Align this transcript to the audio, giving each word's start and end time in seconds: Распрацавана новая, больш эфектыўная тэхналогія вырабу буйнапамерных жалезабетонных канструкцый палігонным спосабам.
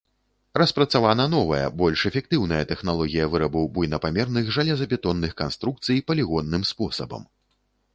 Распрацавана 0.59 1.25
новая, 1.33 1.65
больш 1.81 2.05
эфектыўная 2.11 2.63
тэхналогія 2.73 3.29
вырабу 3.35 3.61
буйнапамерных 3.77 4.53
жалезабетонных 4.59 5.31
канструкцый 5.45 6.05
палігонным 6.11 6.71
спосабам. 6.73 7.23